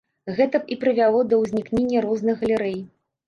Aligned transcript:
Гэта 0.37 0.59
б 0.61 0.71
і 0.75 0.77
прывяло 0.83 1.19
да 1.33 1.39
ўзнікнення 1.41 2.03
розных 2.09 2.35
галерэй. 2.47 2.77